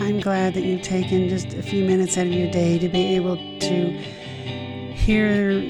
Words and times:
I'm 0.00 0.18
glad 0.18 0.54
that 0.54 0.64
you've 0.64 0.80
taken 0.80 1.28
just 1.28 1.52
a 1.52 1.62
few 1.62 1.84
minutes 1.84 2.16
out 2.16 2.26
of 2.26 2.32
your 2.32 2.50
day 2.50 2.78
to 2.78 2.88
be 2.88 3.14
able 3.16 3.36
to 3.36 3.90
hear 4.94 5.60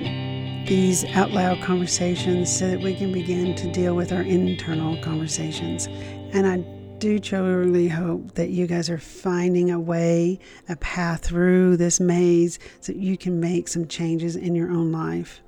these 0.67 1.05
out 1.17 1.33
loud 1.33 1.61
conversations 1.63 2.57
so 2.57 2.71
that 2.71 2.81
we 2.81 2.95
can 2.95 3.11
begin 3.11 3.57
to 3.57 3.73
deal 3.73 3.97
with 3.97 4.13
our 4.13 4.23
internal 4.23 4.97
conversations. 5.03 5.89
And 6.33 6.47
I 6.47 6.59
do 6.99 7.19
truly 7.19 7.89
hope 7.89 8.37
that 8.37 8.51
you 8.51 8.69
guys 8.69 8.89
are 8.89 8.99
finding 8.99 9.73
a 9.73 9.81
way, 9.81 10.39
a 10.69 10.77
path 10.77 11.25
through 11.25 11.77
this 11.77 11.99
maze 11.99 12.61
so 12.81 12.93
that 12.93 13.01
you 13.01 13.19
can 13.19 13.41
make 13.41 13.67
some 13.67 13.89
changes 13.89 14.37
in 14.37 14.55
your 14.55 14.71
own 14.71 14.93
life. 14.93 15.43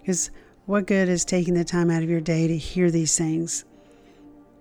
Because 0.00 0.30
what 0.66 0.86
good 0.86 1.08
is 1.08 1.24
taking 1.24 1.54
the 1.54 1.64
time 1.64 1.90
out 1.90 2.02
of 2.02 2.10
your 2.10 2.20
day 2.20 2.46
to 2.48 2.56
hear 2.58 2.90
these 2.90 3.16
things 3.16 3.64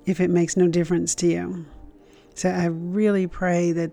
if 0.05 0.21
it 0.21 0.29
makes 0.29 0.55
no 0.55 0.69
difference 0.69 1.13
to 1.15 1.27
you? 1.27 1.65
So 2.39 2.49
I 2.49 2.67
really 2.67 3.27
pray 3.27 3.73
that 3.73 3.91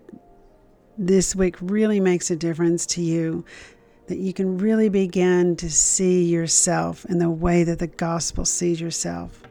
this 0.97 1.35
week 1.35 1.57
really 1.59 1.99
makes 1.99 2.31
a 2.31 2.35
difference 2.37 2.85
to 2.85 3.01
you, 3.01 3.43
that 4.07 4.19
you 4.19 4.31
can 4.31 4.57
really 4.57 4.87
begin 4.87 5.57
to 5.57 5.69
see 5.69 6.23
yourself 6.23 7.03
in 7.09 7.19
the 7.19 7.29
way 7.29 7.65
that 7.65 7.79
the 7.79 7.87
gospel 7.87 8.45
sees 8.45 8.79
yourself. 8.79 9.43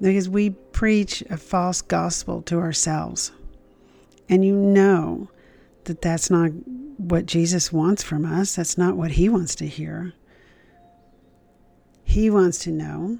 Because 0.00 0.26
we 0.26 0.48
preach 0.72 1.22
a 1.28 1.36
false 1.36 1.82
gospel 1.82 2.40
to 2.44 2.58
ourselves. 2.58 3.30
And 4.30 4.42
you 4.42 4.56
know 4.56 5.28
that 5.84 6.00
that's 6.00 6.30
not 6.30 6.52
what 6.96 7.26
Jesus 7.26 7.74
wants 7.74 8.02
from 8.02 8.24
us, 8.24 8.56
that's 8.56 8.78
not 8.78 8.96
what 8.96 9.10
he 9.10 9.28
wants 9.28 9.54
to 9.56 9.66
hear. 9.66 10.14
He 12.04 12.30
wants 12.30 12.56
to 12.60 12.70
know 12.70 13.18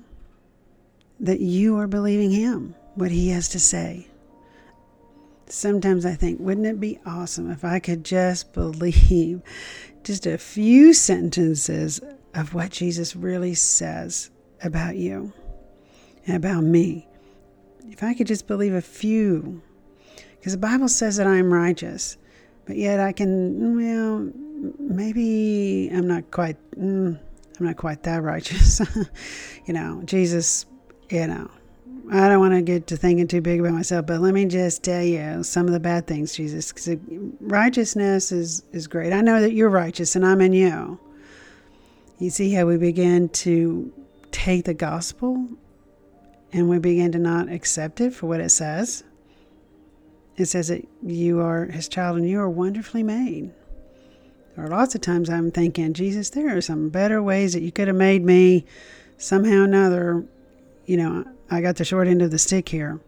that 1.20 1.40
you 1.40 1.76
are 1.76 1.86
believing 1.86 2.30
him, 2.30 2.74
what 2.94 3.10
he 3.10 3.28
has 3.28 3.50
to 3.50 3.60
say. 3.60 4.08
Sometimes 5.48 6.04
I 6.04 6.14
think, 6.14 6.40
wouldn't 6.40 6.66
it 6.66 6.80
be 6.80 6.98
awesome 7.06 7.50
if 7.50 7.64
I 7.64 7.78
could 7.78 8.04
just 8.04 8.52
believe 8.52 9.42
just 10.02 10.26
a 10.26 10.38
few 10.38 10.92
sentences 10.92 12.00
of 12.34 12.52
what 12.52 12.70
Jesus 12.70 13.14
really 13.14 13.54
says 13.54 14.30
about 14.62 14.96
you 14.96 15.32
and 16.26 16.36
about 16.36 16.64
me? 16.64 17.08
If 17.88 18.02
I 18.02 18.14
could 18.14 18.26
just 18.26 18.48
believe 18.48 18.74
a 18.74 18.82
few, 18.82 19.62
because 20.38 20.52
the 20.52 20.58
Bible 20.58 20.88
says 20.88 21.16
that 21.16 21.28
I 21.28 21.36
am 21.36 21.52
righteous, 21.52 22.18
but 22.66 22.76
yet 22.76 22.98
I 22.98 23.12
can, 23.12 23.76
well, 23.76 24.32
maybe 24.80 25.88
I'm 25.92 26.08
not 26.08 26.30
quite, 26.32 26.56
mm, 26.72 27.18
I'm 27.58 27.66
not 27.66 27.76
quite 27.76 28.02
that 28.02 28.22
righteous. 28.22 28.80
you 29.64 29.72
know, 29.72 30.02
Jesus, 30.04 30.66
you 31.08 31.28
know, 31.28 31.48
I 32.10 32.28
don't 32.28 32.38
want 32.38 32.54
to 32.54 32.62
get 32.62 32.86
to 32.88 32.96
thinking 32.96 33.26
too 33.26 33.40
big 33.40 33.58
about 33.58 33.72
myself, 33.72 34.06
but 34.06 34.20
let 34.20 34.32
me 34.32 34.44
just 34.44 34.84
tell 34.84 35.02
you 35.02 35.42
some 35.42 35.66
of 35.66 35.72
the 35.72 35.80
bad 35.80 36.06
things, 36.06 36.34
Jesus. 36.34 36.72
Righteousness 37.40 38.30
is, 38.30 38.62
is 38.72 38.86
great. 38.86 39.12
I 39.12 39.22
know 39.22 39.40
that 39.40 39.52
you're 39.52 39.68
righteous 39.68 40.14
and 40.14 40.24
I'm 40.24 40.40
in 40.40 40.52
you. 40.52 41.00
You 42.18 42.30
see 42.30 42.52
how 42.52 42.66
we 42.66 42.76
begin 42.76 43.28
to 43.30 43.92
take 44.30 44.66
the 44.66 44.74
gospel 44.74 45.48
and 46.52 46.68
we 46.68 46.78
begin 46.78 47.10
to 47.12 47.18
not 47.18 47.48
accept 47.50 48.00
it 48.00 48.14
for 48.14 48.26
what 48.26 48.40
it 48.40 48.50
says? 48.50 49.02
It 50.36 50.44
says 50.46 50.68
that 50.68 50.86
you 51.02 51.40
are 51.40 51.64
his 51.66 51.88
child 51.88 52.18
and 52.18 52.28
you 52.28 52.38
are 52.38 52.48
wonderfully 52.48 53.02
made. 53.02 53.52
Are 54.56 54.68
lots 54.68 54.94
of 54.94 55.00
times 55.00 55.28
I'm 55.28 55.50
thinking, 55.50 55.92
Jesus, 55.92 56.30
there 56.30 56.56
are 56.56 56.60
some 56.60 56.88
better 56.88 57.20
ways 57.20 57.52
that 57.52 57.62
you 57.62 57.72
could 57.72 57.88
have 57.88 57.96
made 57.96 58.24
me 58.24 58.64
somehow 59.18 59.62
or 59.62 59.64
another, 59.64 60.24
you 60.86 60.96
know 60.98 61.24
I 61.50 61.60
got 61.60 61.76
the 61.76 61.84
short 61.84 62.08
end 62.08 62.22
of 62.22 62.30
the 62.30 62.38
stick 62.38 62.68
here. 62.68 63.00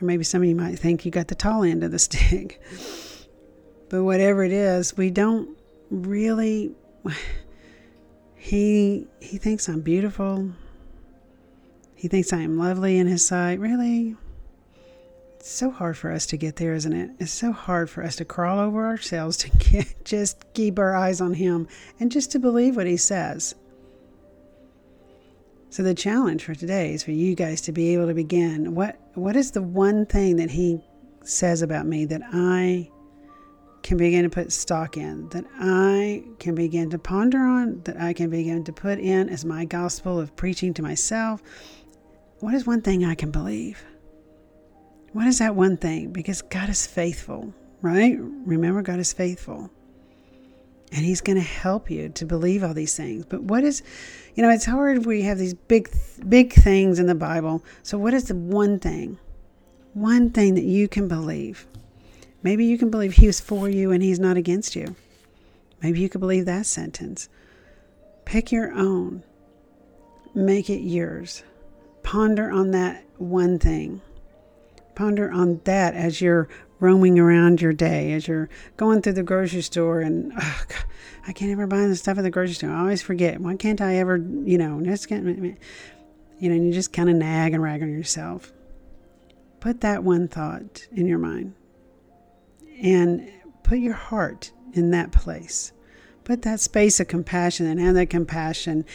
Or 0.00 0.04
maybe 0.04 0.24
some 0.24 0.42
of 0.42 0.48
you 0.48 0.56
might 0.56 0.78
think 0.78 1.04
you 1.04 1.10
got 1.10 1.28
the 1.28 1.34
tall 1.34 1.62
end 1.62 1.84
of 1.84 1.90
the 1.90 1.98
stick. 2.08 2.60
but 3.88 4.04
whatever 4.04 4.44
it 4.44 4.52
is, 4.52 4.96
we 4.96 5.10
don't 5.10 5.56
really 5.90 6.72
he 8.36 9.06
he 9.20 9.38
thinks 9.38 9.68
I'm 9.68 9.80
beautiful. 9.80 10.50
He 11.94 12.08
thinks 12.08 12.32
I 12.32 12.40
am 12.40 12.58
lovely 12.58 12.98
in 12.98 13.06
his 13.06 13.26
sight. 13.26 13.60
Really? 13.60 14.16
It's 15.36 15.50
so 15.50 15.70
hard 15.70 15.96
for 15.96 16.10
us 16.10 16.26
to 16.26 16.36
get 16.36 16.56
there, 16.56 16.74
isn't 16.74 16.92
it? 16.92 17.10
It's 17.18 17.30
so 17.30 17.52
hard 17.52 17.88
for 17.88 18.02
us 18.02 18.16
to 18.16 18.24
crawl 18.24 18.58
over 18.58 18.86
ourselves 18.86 19.36
to 19.38 19.50
get, 19.58 20.04
just 20.04 20.52
keep 20.54 20.78
our 20.78 20.94
eyes 20.94 21.20
on 21.20 21.34
him 21.34 21.68
and 21.98 22.10
just 22.10 22.30
to 22.32 22.38
believe 22.38 22.76
what 22.76 22.86
he 22.86 22.96
says. 22.96 23.54
So 25.70 25.84
the 25.84 25.94
challenge 25.94 26.42
for 26.42 26.54
today 26.54 26.92
is 26.92 27.04
for 27.04 27.12
you 27.12 27.36
guys 27.36 27.60
to 27.62 27.72
be 27.72 27.94
able 27.94 28.08
to 28.08 28.14
begin. 28.14 28.74
What 28.74 28.98
what 29.14 29.36
is 29.36 29.52
the 29.52 29.62
one 29.62 30.04
thing 30.04 30.34
that 30.36 30.50
he 30.50 30.80
says 31.22 31.62
about 31.62 31.86
me 31.86 32.04
that 32.06 32.22
I 32.32 32.90
can 33.84 33.96
begin 33.96 34.24
to 34.24 34.30
put 34.30 34.50
stock 34.50 34.96
in, 34.96 35.28
that 35.28 35.44
I 35.60 36.24
can 36.40 36.56
begin 36.56 36.90
to 36.90 36.98
ponder 36.98 37.38
on, 37.38 37.82
that 37.84 38.00
I 38.00 38.12
can 38.12 38.30
begin 38.30 38.64
to 38.64 38.72
put 38.72 38.98
in 38.98 39.28
as 39.28 39.44
my 39.44 39.64
gospel 39.64 40.18
of 40.18 40.34
preaching 40.34 40.74
to 40.74 40.82
myself? 40.82 41.40
What 42.40 42.54
is 42.54 42.66
one 42.66 42.82
thing 42.82 43.04
I 43.04 43.14
can 43.14 43.30
believe? 43.30 43.84
What 45.12 45.28
is 45.28 45.38
that 45.38 45.54
one 45.54 45.76
thing? 45.76 46.10
Because 46.10 46.42
God 46.42 46.68
is 46.68 46.84
faithful, 46.84 47.54
right? 47.80 48.16
Remember, 48.18 48.82
God 48.82 48.98
is 48.98 49.12
faithful 49.12 49.70
and 50.92 51.04
he's 51.04 51.20
going 51.20 51.36
to 51.36 51.42
help 51.42 51.90
you 51.90 52.08
to 52.10 52.26
believe 52.26 52.64
all 52.64 52.74
these 52.74 52.96
things. 52.96 53.24
But 53.24 53.42
what 53.42 53.64
is 53.64 53.82
you 54.34 54.42
know 54.42 54.50
it's 54.50 54.64
hard 54.64 55.06
we 55.06 55.22
have 55.22 55.38
these 55.38 55.54
big 55.54 55.90
big 56.28 56.52
things 56.52 56.98
in 56.98 57.06
the 57.06 57.14
bible. 57.14 57.64
So 57.82 57.98
what 57.98 58.14
is 58.14 58.24
the 58.24 58.34
one 58.34 58.78
thing 58.78 59.18
one 59.94 60.30
thing 60.30 60.54
that 60.54 60.64
you 60.64 60.88
can 60.88 61.08
believe? 61.08 61.66
Maybe 62.42 62.64
you 62.64 62.78
can 62.78 62.90
believe 62.90 63.14
he 63.14 63.26
was 63.26 63.40
for 63.40 63.68
you 63.68 63.90
and 63.90 64.02
he's 64.02 64.20
not 64.20 64.36
against 64.36 64.74
you. 64.74 64.94
Maybe 65.82 66.00
you 66.00 66.08
could 66.08 66.20
believe 66.20 66.46
that 66.46 66.66
sentence. 66.66 67.28
Pick 68.24 68.52
your 68.52 68.72
own. 68.72 69.24
Make 70.34 70.70
it 70.70 70.80
yours. 70.80 71.42
Ponder 72.02 72.50
on 72.50 72.70
that 72.70 73.04
one 73.18 73.58
thing. 73.58 74.00
Ponder 74.94 75.30
on 75.30 75.60
that 75.64 75.94
as 75.94 76.20
you're 76.20 76.48
roaming 76.80 77.18
around 77.18 77.60
your 77.60 77.72
day 77.72 78.12
as 78.12 78.26
you're 78.26 78.48
going 78.76 79.02
through 79.02 79.12
the 79.12 79.22
grocery 79.22 79.62
store 79.62 80.00
and 80.00 80.32
oh 80.36 80.62
God, 80.68 80.84
I 81.26 81.32
can't 81.32 81.52
ever 81.52 81.66
buy 81.66 81.86
the 81.86 81.96
stuff 81.96 82.18
at 82.18 82.22
the 82.22 82.30
grocery 82.30 82.54
store. 82.54 82.70
I 82.70 82.80
always 82.80 83.02
forget. 83.02 83.40
Why 83.40 83.54
can't 83.56 83.80
I 83.80 83.96
ever, 83.96 84.16
you 84.16 84.58
know, 84.58 84.80
just 84.82 85.08
get, 85.08 85.22
you 85.22 85.56
know, 86.40 86.54
you 86.54 86.72
just 86.72 86.92
kind 86.92 87.10
of 87.10 87.16
nag 87.16 87.52
and 87.52 87.62
rag 87.62 87.82
on 87.82 87.92
yourself. 87.92 88.52
Put 89.60 89.82
that 89.82 90.02
one 90.02 90.26
thought 90.26 90.88
in 90.90 91.06
your 91.06 91.18
mind 91.18 91.54
and 92.82 93.30
put 93.62 93.78
your 93.78 93.94
heart 93.94 94.52
in 94.72 94.90
that 94.92 95.12
place. 95.12 95.72
Put 96.24 96.42
that 96.42 96.60
space 96.60 96.98
of 97.00 97.08
compassion 97.08 97.66
and 97.66 97.78
have 97.78 97.94
that 97.94 98.08
compassion. 98.08 98.86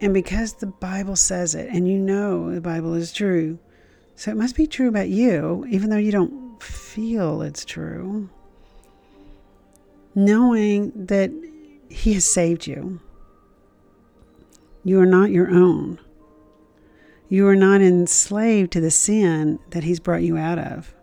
And 0.00 0.12
because 0.12 0.54
the 0.54 0.66
Bible 0.66 1.14
says 1.14 1.54
it, 1.54 1.68
and 1.70 1.86
you 1.86 1.98
know 1.98 2.52
the 2.52 2.60
Bible 2.60 2.94
is 2.94 3.12
true, 3.12 3.60
so 4.16 4.30
it 4.30 4.36
must 4.36 4.56
be 4.56 4.66
true 4.66 4.88
about 4.88 5.08
you, 5.08 5.64
even 5.68 5.90
though 5.90 5.96
you 5.96 6.10
don't 6.10 6.41
feel 6.92 7.40
it's 7.40 7.64
true, 7.64 8.28
knowing 10.14 10.92
that 10.94 11.30
He 11.88 12.12
has 12.12 12.30
saved 12.30 12.66
you. 12.66 13.00
You 14.84 15.00
are 15.00 15.06
not 15.06 15.30
your 15.30 15.50
own. 15.50 15.98
You 17.30 17.48
are 17.48 17.56
not 17.56 17.80
enslaved 17.80 18.72
to 18.72 18.80
the 18.82 18.90
sin 18.90 19.58
that 19.70 19.84
He's 19.84 20.00
brought 20.00 20.22
you 20.22 20.36
out 20.36 20.58
of. 20.58 20.94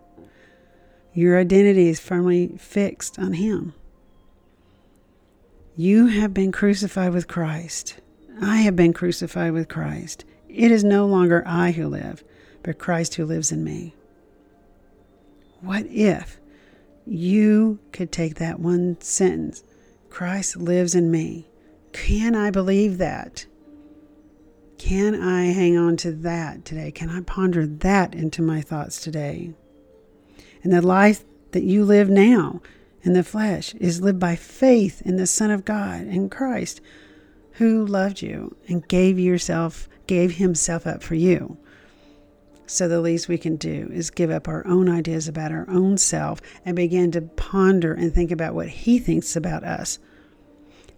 Your 1.15 1.39
identity 1.39 1.89
is 1.89 2.00
firmly 2.00 2.56
fixed 2.59 3.18
on 3.18 3.33
Him. 3.33 3.74
You 5.75 6.06
have 6.06 6.36
been 6.36 6.51
crucified 6.51 7.13
with 7.13 7.27
Christ. 7.27 8.00
I 8.39 8.57
have 8.57 8.75
been 8.75 8.94
crucified 8.94 9.53
with 9.53 9.68
Christ. 9.68 10.24
It 10.50 10.71
is 10.71 10.83
no 10.83 11.07
longer 11.07 11.41
I 11.47 11.71
who 11.71 11.88
live, 11.88 12.24
but 12.62 12.77
Christ 12.77 13.15
who 13.15 13.25
lives 13.25 13.51
in 13.51 13.63
me. 13.63 13.95
What 15.61 15.85
if 15.88 16.39
you 17.06 17.79
could 17.91 18.11
take 18.11 18.35
that 18.35 18.59
one 18.59 19.00
sentence 19.01 19.63
Christ 20.09 20.56
lives 20.57 20.95
in 20.95 21.11
me? 21.11 21.50
Can 21.91 22.35
I 22.35 22.50
believe 22.50 22.97
that? 23.00 23.45
Can 24.77 25.21
I 25.21 25.45
hang 25.47 25.77
on 25.77 25.97
to 25.97 26.11
that 26.13 26.63
today? 26.63 26.91
Can 26.91 27.09
I 27.09 27.21
ponder 27.21 27.67
that 27.67 28.15
into 28.15 28.41
my 28.41 28.61
thoughts 28.61 29.01
today? 29.01 29.53
And 30.63 30.71
the 30.71 30.81
life 30.81 31.25
that 31.51 31.63
you 31.63 31.83
live 31.83 32.09
now, 32.09 32.62
in 33.01 33.13
the 33.13 33.23
flesh 33.23 33.73
is 33.75 34.01
lived 34.01 34.19
by 34.19 34.35
faith 34.35 35.01
in 35.03 35.17
the 35.17 35.27
Son 35.27 35.51
of 35.51 35.65
God, 35.65 36.01
in 36.01 36.29
Christ, 36.29 36.79
who 37.53 37.85
loved 37.85 38.21
you 38.21 38.55
and 38.67 38.88
gave 38.88 39.19
yourself, 39.19 39.89
gave 40.07 40.35
himself 40.35 40.88
up 40.88 41.03
for 41.03 41.15
you. 41.15 41.57
So 42.69 42.88
the 42.88 43.01
least 43.01 43.27
we 43.27 43.39
can 43.39 43.56
do 43.56 43.89
is 43.92 44.12
give 44.12 44.30
up 44.30 44.48
our 44.48 44.66
own 44.68 44.89
ideas 44.89 45.27
about 45.27 45.51
our 45.51 45.68
own 45.71 45.98
self 45.98 46.39
and 46.63 46.75
begin 46.75 47.12
to 47.13 47.21
ponder 47.21 47.95
and 47.95 48.13
think 48.13 48.30
about 48.30 48.54
what 48.54 48.69
he 48.69 49.00
thinks 49.00 49.36
about 49.36 49.63
us. 49.63 49.98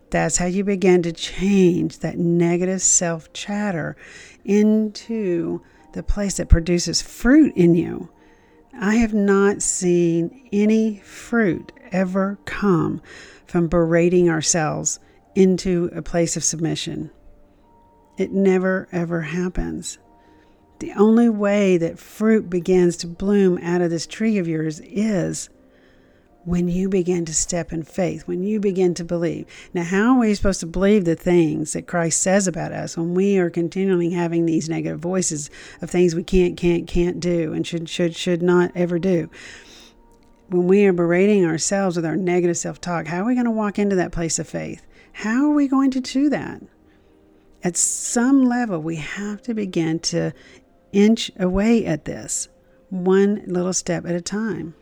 That's 0.09 0.35
how 0.35 0.47
you 0.47 0.65
begin 0.65 1.01
to 1.03 1.13
change 1.13 1.99
that 1.99 2.17
negative 2.17 2.81
self 2.81 3.31
chatter 3.31 3.95
into 4.43 5.61
the 5.93 6.03
place 6.03 6.35
that 6.37 6.49
produces 6.49 7.01
fruit 7.01 7.53
in 7.55 7.73
you. 7.73 8.09
I 8.77 8.95
have 8.95 9.13
not 9.13 9.61
seen 9.61 10.49
any 10.51 10.97
fruit 10.99 11.71
ever 11.93 12.37
come 12.43 13.01
from 13.45 13.69
berating 13.69 14.29
ourselves 14.29 14.99
into 15.35 15.89
a 15.95 16.01
place 16.01 16.35
of 16.35 16.43
submission. 16.43 17.11
It 18.17 18.33
never, 18.33 18.89
ever 18.91 19.21
happens. 19.21 19.99
The 20.81 20.93
only 20.93 21.29
way 21.29 21.77
that 21.77 21.99
fruit 21.99 22.49
begins 22.49 22.97
to 22.97 23.07
bloom 23.07 23.59
out 23.61 23.81
of 23.81 23.91
this 23.91 24.07
tree 24.07 24.39
of 24.39 24.47
yours 24.47 24.79
is 24.79 25.47
when 26.43 26.67
you 26.67 26.89
begin 26.89 27.23
to 27.25 27.35
step 27.35 27.71
in 27.71 27.83
faith, 27.83 28.23
when 28.27 28.41
you 28.41 28.59
begin 28.59 28.95
to 28.95 29.03
believe. 29.03 29.45
Now, 29.75 29.83
how 29.83 30.15
are 30.15 30.19
we 30.21 30.33
supposed 30.33 30.59
to 30.61 30.65
believe 30.65 31.05
the 31.05 31.15
things 31.15 31.73
that 31.73 31.85
Christ 31.85 32.19
says 32.23 32.47
about 32.47 32.71
us 32.71 32.97
when 32.97 33.13
we 33.13 33.37
are 33.37 33.51
continually 33.51 34.09
having 34.09 34.47
these 34.47 34.69
negative 34.69 34.99
voices 34.99 35.51
of 35.83 35.91
things 35.91 36.15
we 36.15 36.23
can't, 36.23 36.57
can't, 36.57 36.87
can't 36.87 37.19
do 37.19 37.53
and 37.53 37.67
should, 37.67 37.87
should, 37.87 38.15
should 38.15 38.41
not 38.41 38.71
ever 38.73 38.97
do? 38.97 39.29
When 40.49 40.65
we 40.65 40.87
are 40.87 40.93
berating 40.93 41.45
ourselves 41.45 41.95
with 41.95 42.07
our 42.07 42.17
negative 42.17 42.57
self 42.57 42.81
talk, 42.81 43.05
how 43.05 43.21
are 43.21 43.27
we 43.27 43.35
going 43.35 43.45
to 43.45 43.51
walk 43.51 43.77
into 43.77 43.97
that 43.97 44.11
place 44.11 44.39
of 44.39 44.49
faith? 44.49 44.83
How 45.13 45.45
are 45.45 45.53
we 45.53 45.67
going 45.67 45.91
to 45.91 45.99
do 45.99 46.27
that? 46.29 46.63
At 47.63 47.77
some 47.77 48.45
level, 48.45 48.81
we 48.81 48.95
have 48.95 49.43
to 49.43 49.53
begin 49.53 49.99
to 49.99 50.33
inch 50.91 51.31
away 51.39 51.85
at 51.85 52.05
this, 52.05 52.49
one 52.89 53.43
little 53.45 53.73
step 53.73 54.05
at 54.05 54.15
a 54.15 54.21
time 54.21 54.73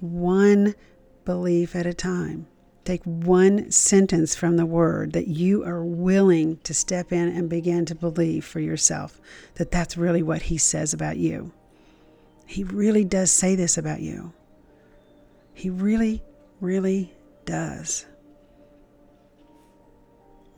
one 0.00 0.74
belief 1.24 1.74
at 1.74 1.86
a 1.86 1.94
time. 1.94 2.46
Take 2.84 3.02
one 3.04 3.70
sentence 3.72 4.36
from 4.36 4.56
the 4.56 4.66
word 4.66 5.12
that 5.12 5.26
you 5.26 5.64
are 5.64 5.84
willing 5.84 6.58
to 6.58 6.72
step 6.72 7.12
in 7.12 7.28
and 7.28 7.48
begin 7.48 7.84
to 7.86 7.94
believe 7.96 8.44
for 8.44 8.60
yourself 8.60 9.20
that 9.54 9.72
that's 9.72 9.96
really 9.96 10.22
what 10.22 10.42
he 10.42 10.58
says 10.58 10.94
about 10.94 11.16
you. 11.16 11.52
He 12.46 12.62
really 12.62 13.04
does 13.04 13.32
say 13.32 13.56
this 13.56 13.76
about 13.76 14.00
you. 14.00 14.32
He 15.52 15.68
really, 15.68 16.22
really 16.60 17.12
does. 17.44 18.06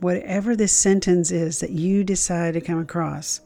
Whatever 0.00 0.54
this 0.54 0.72
sentence 0.72 1.30
is 1.30 1.60
that 1.60 1.70
you 1.70 2.04
decide 2.04 2.54
to 2.54 2.60
come 2.60 2.78
across, 2.78 3.40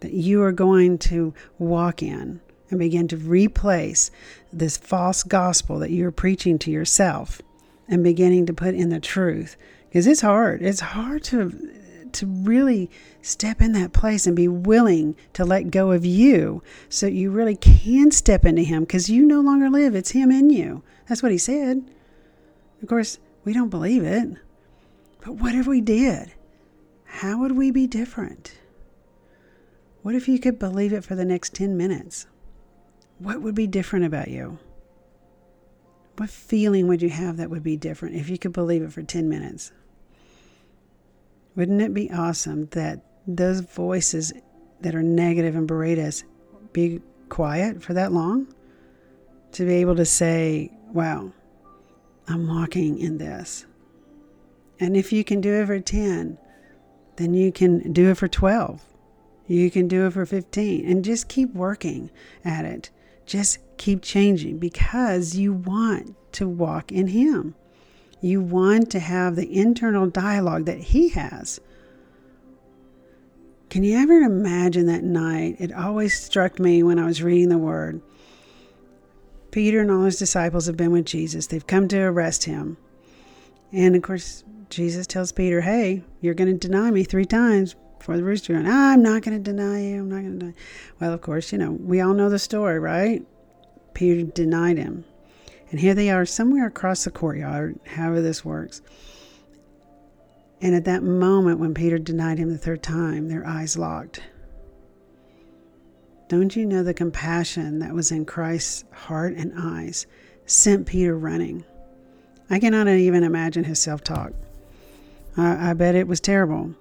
that 0.00 0.12
you 0.12 0.42
are 0.42 0.52
going 0.52 0.98
to 0.98 1.34
walk 1.58 2.02
in, 2.02 2.40
and 2.70 2.78
begin 2.78 3.08
to 3.08 3.16
replace 3.16 4.10
this 4.52 4.76
false 4.76 5.22
gospel 5.22 5.78
that 5.78 5.90
you're 5.90 6.10
preaching 6.10 6.58
to 6.58 6.70
yourself 6.70 7.40
and 7.88 8.02
beginning 8.02 8.46
to 8.46 8.52
put 8.52 8.74
in 8.74 8.88
the 8.88 9.00
truth. 9.00 9.56
Because 9.88 10.06
it's 10.06 10.20
hard. 10.20 10.62
It's 10.62 10.80
hard 10.80 11.22
to 11.24 11.72
to 12.12 12.26
really 12.26 12.90
step 13.20 13.60
in 13.60 13.72
that 13.72 13.92
place 13.92 14.26
and 14.26 14.34
be 14.34 14.48
willing 14.48 15.14
to 15.34 15.44
let 15.44 15.70
go 15.70 15.90
of 15.90 16.04
you 16.04 16.62
so 16.88 17.06
you 17.06 17.30
really 17.30 17.56
can 17.56 18.10
step 18.10 18.46
into 18.46 18.62
him 18.62 18.84
because 18.84 19.10
you 19.10 19.26
no 19.26 19.40
longer 19.40 19.68
live. 19.68 19.94
It's 19.94 20.12
him 20.12 20.30
in 20.30 20.48
you. 20.48 20.82
That's 21.08 21.22
what 21.22 21.32
he 21.32 21.36
said. 21.36 21.84
Of 22.80 22.88
course 22.88 23.18
we 23.44 23.52
don't 23.52 23.68
believe 23.68 24.02
it. 24.02 24.28
But 25.24 25.34
what 25.34 25.54
if 25.54 25.66
we 25.66 25.80
did? 25.80 26.32
How 27.04 27.38
would 27.40 27.52
we 27.52 27.70
be 27.70 27.86
different 27.86 28.54
what 30.06 30.14
if 30.14 30.28
you 30.28 30.38
could 30.38 30.56
believe 30.56 30.92
it 30.92 31.02
for 31.02 31.16
the 31.16 31.24
next 31.24 31.52
10 31.52 31.76
minutes 31.76 32.28
what 33.18 33.42
would 33.42 33.56
be 33.56 33.66
different 33.66 34.04
about 34.04 34.28
you? 34.28 34.56
What 36.16 36.30
feeling 36.30 36.86
would 36.86 37.02
you 37.02 37.08
have 37.08 37.38
that 37.38 37.50
would 37.50 37.64
be 37.64 37.76
different 37.76 38.14
if 38.14 38.28
you 38.28 38.38
could 38.38 38.52
believe 38.52 38.82
it 38.82 38.92
for 38.92 39.02
10 39.02 39.28
minutes? 39.28 39.72
Wouldn't 41.56 41.82
it 41.82 41.92
be 41.92 42.08
awesome 42.12 42.66
that 42.66 43.00
those 43.26 43.62
voices 43.62 44.32
that 44.80 44.94
are 44.94 45.02
negative 45.02 45.56
and 45.56 45.66
berate 45.66 45.98
us 45.98 46.22
be 46.72 47.00
quiet 47.28 47.82
for 47.82 47.94
that 47.94 48.12
long? 48.12 48.54
To 49.52 49.64
be 49.64 49.74
able 49.74 49.96
to 49.96 50.04
say, 50.04 50.70
wow, 50.92 51.32
I'm 52.28 52.46
walking 52.46 53.00
in 53.00 53.18
this. 53.18 53.66
And 54.78 54.96
if 54.96 55.12
you 55.12 55.24
can 55.24 55.40
do 55.40 55.54
it 55.54 55.66
for 55.66 55.80
10, 55.80 56.38
then 57.16 57.34
you 57.34 57.50
can 57.50 57.92
do 57.92 58.10
it 58.10 58.18
for 58.18 58.28
12. 58.28 58.84
You 59.46 59.70
can 59.70 59.88
do 59.88 60.06
it 60.06 60.12
for 60.12 60.26
15 60.26 60.88
and 60.88 61.04
just 61.04 61.28
keep 61.28 61.54
working 61.54 62.10
at 62.44 62.64
it. 62.64 62.90
Just 63.26 63.58
keep 63.76 64.02
changing 64.02 64.58
because 64.58 65.36
you 65.36 65.52
want 65.52 66.14
to 66.32 66.48
walk 66.48 66.92
in 66.92 67.08
Him. 67.08 67.54
You 68.20 68.40
want 68.40 68.90
to 68.92 69.00
have 69.00 69.36
the 69.36 69.52
internal 69.52 70.06
dialogue 70.06 70.64
that 70.66 70.78
He 70.78 71.10
has. 71.10 71.60
Can 73.68 73.82
you 73.82 73.98
ever 73.98 74.20
imagine 74.20 74.86
that 74.86 75.04
night? 75.04 75.56
It 75.58 75.72
always 75.72 76.18
struck 76.18 76.58
me 76.58 76.82
when 76.82 76.98
I 76.98 77.06
was 77.06 77.22
reading 77.22 77.48
the 77.48 77.58
Word. 77.58 78.00
Peter 79.50 79.80
and 79.80 79.90
all 79.90 80.04
his 80.04 80.18
disciples 80.18 80.66
have 80.66 80.76
been 80.76 80.92
with 80.92 81.06
Jesus, 81.06 81.46
they've 81.46 81.66
come 81.66 81.88
to 81.88 81.98
arrest 81.98 82.44
him. 82.44 82.76
And 83.72 83.96
of 83.96 84.02
course, 84.02 84.44
Jesus 84.68 85.06
tells 85.06 85.32
Peter, 85.32 85.62
Hey, 85.62 86.02
you're 86.20 86.34
going 86.34 86.52
to 86.52 86.68
deny 86.68 86.90
me 86.90 87.04
three 87.04 87.24
times 87.24 87.74
for 88.00 88.16
the 88.16 88.24
rooster 88.24 88.52
going, 88.52 88.66
ah, 88.66 88.92
I'm 88.92 89.02
not 89.02 89.22
going 89.22 89.36
to 89.36 89.42
deny 89.42 89.82
you. 89.82 90.00
I'm 90.00 90.08
not 90.08 90.20
going 90.20 90.32
to 90.32 90.38
deny. 90.38 90.54
Well, 91.00 91.12
of 91.12 91.20
course, 91.20 91.52
you 91.52 91.58
know, 91.58 91.72
we 91.72 92.00
all 92.00 92.14
know 92.14 92.28
the 92.28 92.38
story, 92.38 92.78
right? 92.78 93.24
Peter 93.94 94.22
denied 94.22 94.78
him. 94.78 95.04
And 95.70 95.80
here 95.80 95.94
they 95.94 96.10
are 96.10 96.24
somewhere 96.24 96.66
across 96.66 97.04
the 97.04 97.10
courtyard, 97.10 97.78
however 97.84 98.20
this 98.20 98.44
works. 98.44 98.82
And 100.60 100.74
at 100.74 100.84
that 100.84 101.02
moment 101.02 101.58
when 101.58 101.74
Peter 101.74 101.98
denied 101.98 102.38
him 102.38 102.50
the 102.50 102.58
third 102.58 102.82
time, 102.82 103.28
their 103.28 103.46
eyes 103.46 103.76
locked. 103.76 104.22
Don't 106.28 106.56
you 106.56 106.66
know 106.66 106.82
the 106.82 106.94
compassion 106.94 107.78
that 107.80 107.94
was 107.94 108.10
in 108.10 108.24
Christ's 108.24 108.84
heart 108.90 109.34
and 109.34 109.52
eyes 109.56 110.06
sent 110.44 110.86
Peter 110.86 111.16
running? 111.16 111.64
I 112.48 112.58
cannot 112.58 112.88
even 112.88 113.22
imagine 113.22 113.64
his 113.64 113.80
self 113.80 114.02
talk. 114.02 114.32
I, 115.36 115.70
I 115.70 115.72
bet 115.74 115.94
it 115.94 116.08
was 116.08 116.20
terrible. 116.20 116.74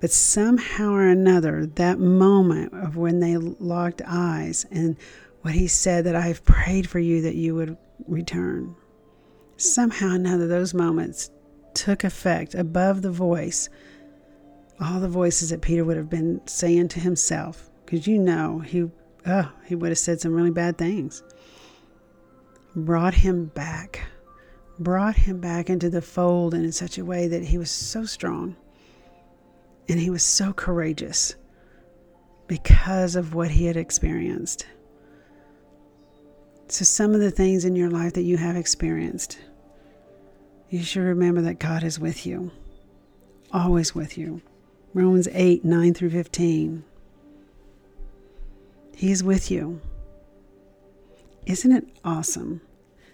But 0.00 0.12
somehow 0.12 0.92
or 0.92 1.08
another, 1.08 1.66
that 1.66 1.98
moment 1.98 2.72
of 2.72 2.96
when 2.96 3.18
they 3.18 3.36
locked 3.36 4.00
eyes 4.06 4.64
and 4.70 4.96
what 5.42 5.54
he 5.54 5.66
said 5.66 6.04
that 6.04 6.14
I 6.14 6.22
have 6.22 6.44
prayed 6.44 6.88
for 6.88 7.00
you 7.00 7.22
that 7.22 7.34
you 7.34 7.54
would 7.56 7.76
return. 8.06 8.76
Somehow 9.56 10.10
or 10.10 10.14
another, 10.14 10.46
those 10.46 10.72
moments 10.72 11.30
took 11.74 12.04
effect 12.04 12.54
above 12.54 13.02
the 13.02 13.10
voice, 13.10 13.68
all 14.80 15.00
the 15.00 15.08
voices 15.08 15.50
that 15.50 15.62
Peter 15.62 15.84
would 15.84 15.96
have 15.96 16.10
been 16.10 16.40
saying 16.46 16.88
to 16.88 17.00
himself, 17.00 17.68
because 17.84 18.06
you 18.06 18.18
know 18.18 18.60
he, 18.60 18.88
oh, 19.26 19.52
he 19.64 19.74
would 19.74 19.90
have 19.90 19.98
said 19.98 20.20
some 20.20 20.32
really 20.32 20.50
bad 20.50 20.78
things. 20.78 21.24
Brought 22.76 23.14
him 23.14 23.46
back, 23.46 24.02
brought 24.78 25.16
him 25.16 25.40
back 25.40 25.68
into 25.68 25.90
the 25.90 26.02
fold, 26.02 26.54
and 26.54 26.64
in 26.64 26.70
such 26.70 26.98
a 26.98 27.04
way 27.04 27.26
that 27.26 27.42
he 27.42 27.58
was 27.58 27.70
so 27.70 28.04
strong 28.04 28.54
and 29.88 29.98
he 29.98 30.10
was 30.10 30.22
so 30.22 30.52
courageous 30.52 31.34
because 32.46 33.16
of 33.16 33.34
what 33.34 33.50
he 33.50 33.66
had 33.66 33.76
experienced. 33.76 34.66
So, 36.68 36.84
some 36.84 37.14
of 37.14 37.20
the 37.20 37.30
things 37.30 37.64
in 37.64 37.76
your 37.76 37.90
life 37.90 38.12
that 38.14 38.22
you 38.22 38.36
have 38.36 38.56
experienced, 38.56 39.38
you 40.68 40.82
should 40.82 41.02
remember 41.02 41.40
that 41.42 41.58
God 41.58 41.82
is 41.82 41.98
with 41.98 42.26
you, 42.26 42.50
always 43.52 43.94
with 43.94 44.18
you. 44.18 44.42
Romans 44.92 45.28
8 45.32 45.64
9 45.64 45.94
through 45.94 46.10
15. 46.10 46.84
He's 48.94 49.22
with 49.22 49.50
you. 49.50 49.80
Isn't 51.46 51.72
it 51.72 51.88
awesome 52.04 52.60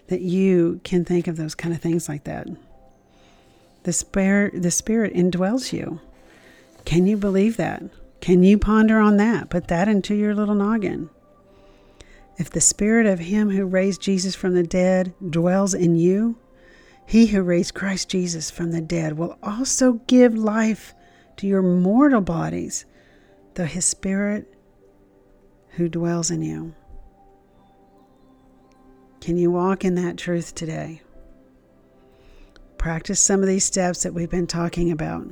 that 0.07 0.21
you 0.21 0.81
can 0.83 1.05
think 1.05 1.27
of 1.27 1.37
those 1.37 1.55
kind 1.55 1.73
of 1.73 1.81
things 1.81 2.09
like 2.09 2.25
that? 2.25 2.47
The 3.83 3.93
spirit, 3.93 4.61
the 4.61 4.71
spirit 4.71 5.13
indwells 5.13 5.71
you. 5.71 6.01
Can 6.85 7.07
you 7.07 7.17
believe 7.17 7.57
that? 7.57 7.83
Can 8.21 8.43
you 8.43 8.57
ponder 8.57 8.99
on 8.99 9.17
that? 9.17 9.49
Put 9.49 9.67
that 9.67 9.87
into 9.87 10.15
your 10.15 10.33
little 10.33 10.55
noggin. 10.55 11.09
If 12.37 12.49
the 12.49 12.61
spirit 12.61 13.05
of 13.05 13.19
him 13.19 13.49
who 13.49 13.65
raised 13.65 14.01
Jesus 14.01 14.35
from 14.35 14.53
the 14.53 14.63
dead 14.63 15.13
dwells 15.29 15.73
in 15.73 15.95
you, 15.95 16.37
he 17.05 17.27
who 17.27 17.41
raised 17.41 17.73
Christ 17.73 18.09
Jesus 18.09 18.49
from 18.49 18.71
the 18.71 18.81
dead 18.81 19.17
will 19.17 19.37
also 19.43 19.93
give 20.07 20.35
life 20.35 20.93
to 21.37 21.47
your 21.47 21.61
mortal 21.61 22.21
bodies, 22.21 22.85
though 23.53 23.65
his 23.65 23.85
spirit 23.85 24.51
who 25.71 25.87
dwells 25.87 26.31
in 26.31 26.41
you. 26.41 26.73
Can 29.21 29.37
you 29.37 29.51
walk 29.51 29.85
in 29.85 29.95
that 29.95 30.17
truth 30.17 30.55
today? 30.55 31.01
Practice 32.77 33.19
some 33.19 33.41
of 33.41 33.47
these 33.47 33.65
steps 33.65 34.03
that 34.03 34.13
we've 34.13 34.29
been 34.29 34.47
talking 34.47 34.91
about. 34.91 35.27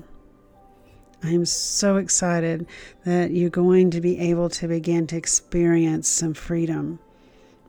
I 1.23 1.29
am 1.29 1.45
so 1.45 1.97
excited 1.97 2.67
that 3.05 3.31
you're 3.31 3.49
going 3.49 3.91
to 3.91 4.01
be 4.01 4.19
able 4.19 4.49
to 4.49 4.67
begin 4.67 5.07
to 5.07 5.15
experience 5.15 6.07
some 6.07 6.33
freedom 6.33 6.99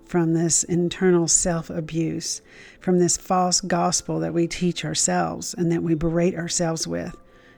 from 0.07 0.35
this 0.35 0.65
internal 0.65 1.29
self 1.29 1.71
abuse, 1.71 2.43
from 2.81 2.99
this 2.99 3.17
false 3.17 3.61
gospel 3.61 4.21
that 4.21 4.35
we 4.35 4.47
teach 4.47 4.85
ourselves 4.85 5.55
and 5.55 5.71
that 5.71 5.83
we 5.83 5.95
berate 5.95 6.35
ourselves 6.35 6.87
with. 6.87 7.17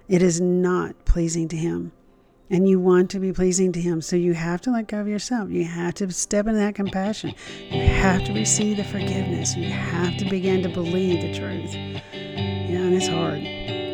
It 0.09 0.23
is 0.23 0.41
not 0.41 1.05
pleasing 1.05 1.49
to 1.49 1.57
Him 1.57 1.93
and 2.51 2.69
you 2.69 2.79
want 2.79 3.11
to 3.11 3.19
be 3.19 3.33
pleasing 3.33 3.73
to 3.73 3.81
Him. 3.81 4.01
So 4.01 4.17
you 4.17 4.35
have 4.35 4.61
to 4.63 4.71
let 4.71 4.89
go 4.89 5.01
of 5.01 5.09
yourself. 5.09 5.51
You 5.51 5.65
have 5.65 5.95
to 5.95 6.11
step 6.13 6.47
into 6.47 6.59
that 6.59 6.75
compassion. 6.75 7.35
You 7.71 7.87
have 7.87 8.25
to 8.25 8.33
receive 8.33 8.77
the 8.77 8.85
forgiveness. 8.85 9.57
You 9.57 9.71
have 9.71 10.17
to 10.19 10.25
begin 10.29 10.63
to 10.63 10.69
believe 10.69 11.23
the 11.23 11.39
truth. 11.39 11.75
Yeah, 11.75 12.83
and 12.83 12.95
it's 12.95 13.09
hard. 13.09 13.86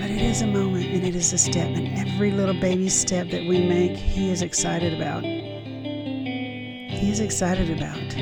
But 0.00 0.10
it 0.10 0.22
is 0.22 0.42
a 0.42 0.46
moment 0.46 0.86
and 0.86 1.04
it 1.04 1.14
is 1.14 1.32
a 1.32 1.38
step. 1.38 1.68
And 1.68 1.98
every 1.98 2.30
little 2.30 2.58
baby 2.60 2.88
step 2.88 3.28
that 3.30 3.46
we 3.46 3.60
make, 3.60 3.96
He 3.96 4.30
is 4.30 4.42
excited 4.42 4.94
about. 4.94 5.22
He 5.22 7.10
is 7.10 7.20
excited 7.20 7.70
about. 7.70 8.12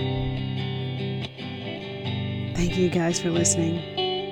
Thank 2.56 2.76
you 2.76 2.90
guys 2.90 3.20
for 3.20 3.30
listening. 3.30 3.76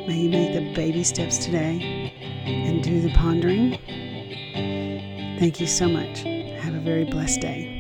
May 0.07 0.19
you 0.19 0.29
make 0.29 0.53
the 0.53 0.75
baby 0.75 1.05
steps 1.05 1.39
today 1.39 2.13
and 2.45 2.83
do 2.83 3.01
the 3.01 3.13
pondering 3.13 3.79
Thank 5.39 5.61
you 5.61 5.67
so 5.67 5.87
much. 5.87 6.21
Have 6.63 6.75
a 6.75 6.81
very 6.81 7.05
blessed 7.05 7.43
day. 7.43 7.76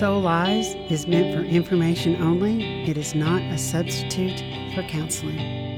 Soul 0.00 0.22
Lies 0.22 0.76
is 0.88 1.06
meant 1.06 1.34
for 1.34 1.42
information 1.42 2.22
only. 2.22 2.88
It 2.88 2.96
is 2.96 3.14
not 3.14 3.42
a 3.42 3.58
substitute 3.58 4.40
for 4.74 4.82
counseling. 4.84 5.69